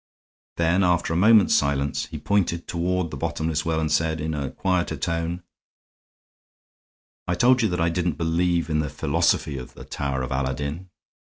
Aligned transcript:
Then, 0.57 0.83
after 0.83 1.13
a 1.13 1.15
moment's 1.15 1.53
silence, 1.53 2.07
he 2.07 2.17
pointed 2.17 2.67
toward 2.67 3.11
the 3.11 3.17
bottomless 3.17 3.65
well 3.65 3.79
and 3.79 3.91
said, 3.91 4.19
in 4.19 4.33
a 4.33 4.49
quieter 4.49 4.97
tone: 4.97 5.43
"I 7.27 7.35
told 7.35 7.61
you 7.61 7.69
that 7.69 7.79
I 7.79 7.89
didn't 7.89 8.17
believe 8.17 8.67
in 8.67 8.79
the 8.79 8.89
philosophy 8.89 9.59
of 9.59 9.75
the 9.75 9.85
Tower 9.85 10.23
of 10.23 10.31
Aladdin. 10.31 10.89